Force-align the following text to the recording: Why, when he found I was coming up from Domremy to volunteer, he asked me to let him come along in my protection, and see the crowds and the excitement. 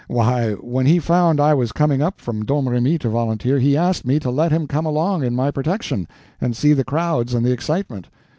Why, 0.07 0.53
when 0.53 0.87
he 0.87 0.97
found 0.97 1.39
I 1.39 1.53
was 1.53 1.71
coming 1.71 2.01
up 2.01 2.19
from 2.19 2.43
Domremy 2.43 2.97
to 3.01 3.09
volunteer, 3.09 3.59
he 3.59 3.77
asked 3.77 4.03
me 4.03 4.19
to 4.21 4.31
let 4.31 4.51
him 4.51 4.65
come 4.65 4.87
along 4.87 5.23
in 5.23 5.35
my 5.35 5.51
protection, 5.51 6.07
and 6.41 6.57
see 6.57 6.73
the 6.73 6.83
crowds 6.83 7.35
and 7.35 7.45
the 7.45 7.51
excitement. 7.51 8.07